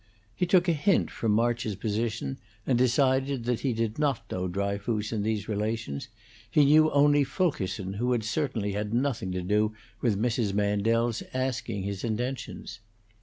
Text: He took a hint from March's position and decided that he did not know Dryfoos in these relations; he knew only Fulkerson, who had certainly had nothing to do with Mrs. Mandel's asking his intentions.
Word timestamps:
He 0.35 0.47
took 0.47 0.67
a 0.67 0.71
hint 0.73 1.11
from 1.11 1.31
March's 1.33 1.75
position 1.75 2.39
and 2.65 2.75
decided 2.75 3.43
that 3.45 3.59
he 3.59 3.71
did 3.71 3.99
not 3.99 4.23
know 4.31 4.47
Dryfoos 4.47 5.11
in 5.11 5.21
these 5.21 5.47
relations; 5.47 6.07
he 6.49 6.65
knew 6.65 6.89
only 6.89 7.23
Fulkerson, 7.23 7.93
who 7.97 8.11
had 8.13 8.23
certainly 8.23 8.71
had 8.71 8.95
nothing 8.95 9.31
to 9.33 9.43
do 9.43 9.75
with 10.01 10.19
Mrs. 10.19 10.55
Mandel's 10.55 11.21
asking 11.35 11.83
his 11.83 12.03
intentions. 12.03 12.79